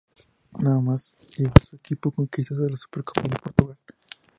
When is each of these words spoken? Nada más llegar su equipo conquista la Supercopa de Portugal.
Nada 0.59 0.79
más 0.79 1.13
llegar 1.37 1.53
su 1.63 1.75
equipo 1.75 2.09
conquista 2.09 2.55
la 2.55 2.75
Supercopa 2.75 3.21
de 3.21 3.37
Portugal. 3.39 3.77